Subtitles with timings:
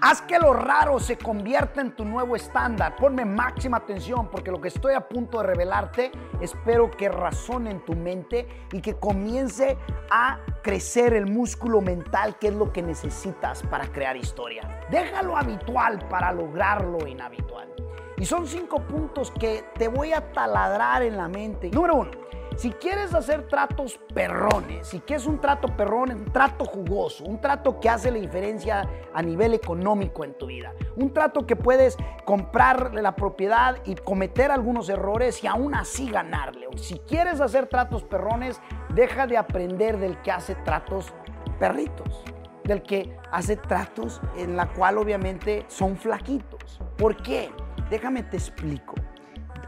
[0.00, 2.96] Haz que lo raro se convierta en tu nuevo estándar.
[2.96, 6.10] Ponme máxima atención porque lo que estoy a punto de revelarte
[6.40, 9.78] espero que razone en tu mente y que comience
[10.10, 14.84] a crecer el músculo mental que es lo que necesitas para crear historia.
[14.90, 17.68] Déjalo habitual para lograr lo inhabitual.
[18.16, 21.70] Y son cinco puntos que te voy a taladrar en la mente.
[21.70, 22.23] Número uno
[22.56, 27.80] si quieres hacer tratos perrones, si quieres un trato perrón, un trato jugoso, un trato
[27.80, 32.94] que hace la diferencia a nivel económico en tu vida, un trato que puedes comprar
[32.94, 36.68] la propiedad y cometer algunos errores y aún así ganarle.
[36.76, 38.60] Si quieres hacer tratos perrones,
[38.94, 41.12] deja de aprender del que hace tratos
[41.58, 42.24] perritos,
[42.64, 46.80] del que hace tratos en la cual obviamente son flaquitos.
[46.96, 47.50] ¿Por qué?
[47.90, 48.94] Déjame te explico.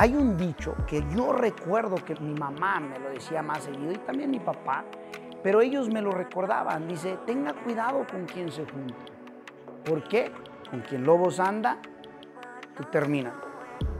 [0.00, 3.96] Hay un dicho que yo recuerdo que mi mamá me lo decía más seguido y
[3.96, 4.84] también mi papá,
[5.42, 6.86] pero ellos me lo recordaban.
[6.86, 8.94] Dice, tenga cuidado con quien se junta.
[9.84, 10.30] ¿Por qué?
[10.70, 11.78] Con quien lobos anda,
[12.76, 13.34] tú terminas.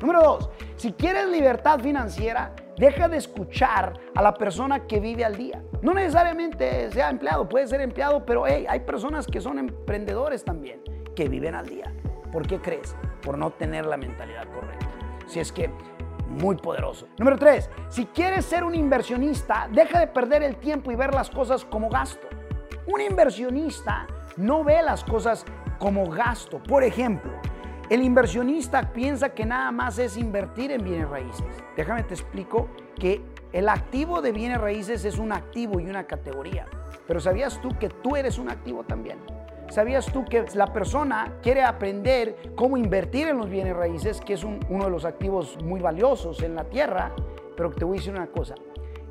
[0.01, 5.35] Número dos, si quieres libertad financiera, deja de escuchar a la persona que vive al
[5.35, 5.65] día.
[5.83, 10.81] No necesariamente sea empleado, puede ser empleado, pero hay personas que son emprendedores también,
[11.17, 11.93] que viven al día.
[12.31, 12.95] ¿Por qué crees?
[13.21, 14.88] Por no tener la mentalidad correcta
[15.29, 15.71] si es que
[16.29, 17.07] muy poderoso.
[17.19, 21.31] Número tres, si quieres ser un inversionista, deja de perder el tiempo y ver las
[21.31, 22.27] cosas como gasto.
[22.87, 24.07] Un inversionista
[24.37, 25.45] no ve las cosas
[25.79, 26.63] como gasto.
[26.63, 27.33] Por ejemplo,
[27.91, 31.47] el inversionista piensa que nada más es invertir en bienes raíces.
[31.77, 32.69] Déjame te explico
[32.99, 36.67] que el activo de bienes raíces es un activo y una categoría.
[37.07, 39.19] Pero ¿sabías tú que tú eres un activo también?
[39.71, 44.43] ¿Sabías tú que la persona quiere aprender cómo invertir en los bienes raíces, que es
[44.43, 47.13] uno de los activos muy valiosos en la tierra?
[47.55, 48.55] Pero te voy a decir una cosa.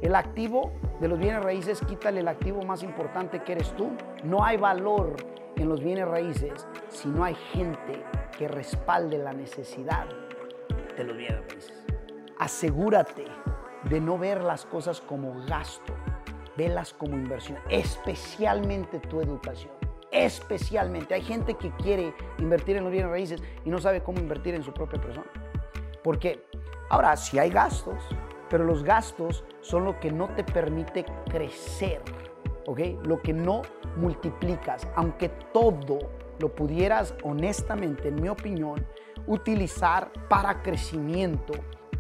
[0.02, 3.92] El activo de los bienes raíces, quítale el activo más importante que eres tú.
[4.24, 5.16] No hay valor
[5.56, 8.04] en los bienes raíces si no hay gente
[8.36, 10.08] que respalde la necesidad
[10.98, 11.84] de los bienes raíces.
[12.40, 13.26] Asegúrate
[13.84, 15.94] de no ver las cosas como gasto,
[16.56, 19.77] velas como inversión, especialmente tu educación
[20.12, 21.14] especialmente.
[21.14, 24.64] Hay gente que quiere invertir en los bienes raíces y no sabe cómo invertir en
[24.64, 25.28] su propia persona.
[26.04, 26.46] ¿Por qué?
[26.90, 28.02] Ahora, sí hay gastos,
[28.50, 32.02] pero los gastos son lo que no te permite crecer,
[32.66, 32.80] ¿ok?
[33.04, 33.62] Lo que no
[33.98, 36.00] multiplicas, aunque todo
[36.40, 38.86] lo pudieras honestamente, en mi opinión,
[39.26, 41.54] utilizar para crecimiento.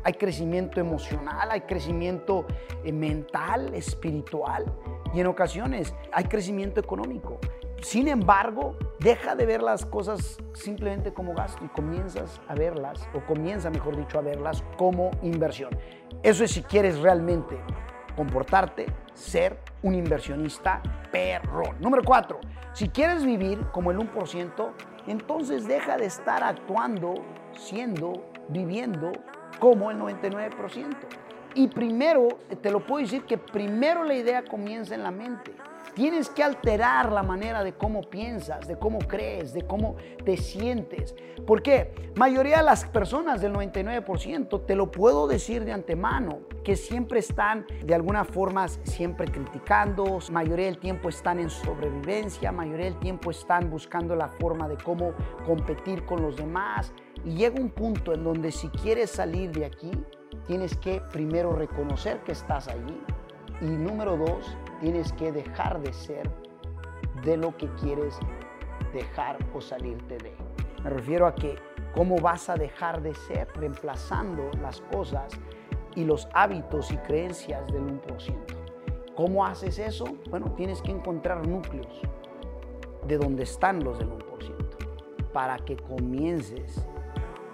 [0.03, 2.46] Hay crecimiento emocional, hay crecimiento
[2.84, 4.66] eh, mental, espiritual
[5.13, 7.40] y en ocasiones hay crecimiento económico.
[7.81, 13.23] Sin embargo, deja de ver las cosas simplemente como gasto y comienzas a verlas, o
[13.25, 15.69] comienza, mejor dicho, a verlas como inversión.
[16.23, 17.57] Eso es si quieres realmente
[18.16, 21.77] comportarte, ser un inversionista perrón.
[21.79, 22.39] Número cuatro,
[22.73, 24.71] si quieres vivir como el 1%,
[25.05, 27.13] entonces deja de estar actuando,
[27.53, 29.11] siendo, viviendo
[29.59, 30.95] como el 99%.
[31.57, 32.28] Y primero,
[32.62, 35.56] te lo puedo decir que primero la idea comienza en la mente.
[35.95, 41.16] Tienes que alterar la manera de cómo piensas, de cómo crees, de cómo te sientes.
[41.47, 42.12] ¿Por qué?
[42.16, 47.66] Mayoría de las personas del 99%, te lo puedo decir de antemano, que siempre están
[47.84, 53.72] de alguna forma siempre criticando, mayoría del tiempo están en sobrevivencia, mayoría del tiempo están
[53.72, 55.13] buscando la forma de cómo
[55.44, 56.94] competir con los demás.
[57.25, 59.90] Y llega un punto en donde si quieres salir de aquí,
[60.45, 63.01] tienes que primero reconocer que estás allí.
[63.61, 66.29] Y número dos, tienes que dejar de ser
[67.23, 68.19] de lo que quieres
[68.93, 70.33] dejar o salirte de.
[70.83, 71.55] Me refiero a que
[71.93, 75.33] cómo vas a dejar de ser reemplazando las cosas
[75.95, 78.57] y los hábitos y creencias del 1%.
[79.15, 80.05] ¿Cómo haces eso?
[80.29, 82.01] Bueno, tienes que encontrar núcleos
[83.07, 86.85] de donde están los del 1% para que comiences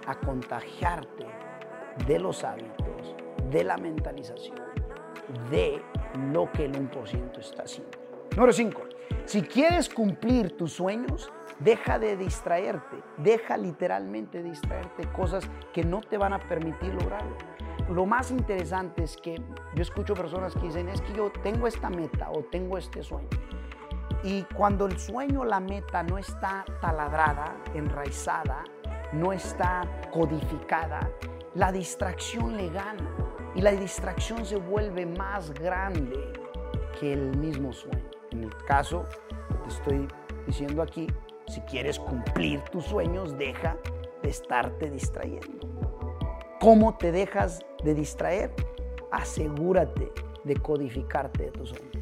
[0.06, 1.26] a contagiarte
[2.06, 3.16] de los hábitos,
[3.50, 4.58] de la mentalización,
[5.50, 5.80] de
[6.32, 7.98] lo que el 1% está haciendo.
[8.36, 8.82] Número 5.
[9.26, 11.30] Si quieres cumplir tus sueños,
[11.60, 17.36] deja de distraerte, deja literalmente distraerte cosas que no te van a permitir lograrlo.
[17.90, 19.40] Lo más interesante es que
[19.74, 23.28] yo escucho personas que dicen, es que yo tengo esta meta o tengo este sueño.
[24.22, 28.64] Y cuando el sueño, la meta no está taladrada, enraizada,
[29.12, 31.10] no está codificada,
[31.54, 33.10] la distracción le gana
[33.54, 36.18] y la distracción se vuelve más grande
[36.98, 38.10] que el mismo sueño.
[38.32, 39.06] En el caso
[39.48, 40.08] que te estoy
[40.46, 41.06] diciendo aquí,
[41.46, 43.76] si quieres cumplir tus sueños, deja
[44.22, 45.68] de estarte distrayendo.
[46.60, 48.52] ¿Cómo te dejas de distraer?
[49.12, 50.10] Asegúrate
[50.42, 51.93] de codificarte de tus sueños.